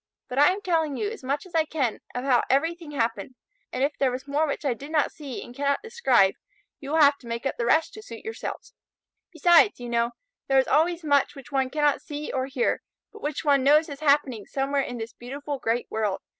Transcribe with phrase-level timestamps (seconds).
[0.29, 3.35] But I am telling you as much as I can of how everything happened,
[3.71, 6.33] and if there was more which I did not see and cannot describe,
[6.79, 8.73] you will have to make up the rest to suit yourselves.
[9.31, 10.13] Besides, you know,
[10.47, 12.81] there is always much which one cannot see or hear,
[13.13, 16.21] but which one knows is happening somewhere in this beautiful great world.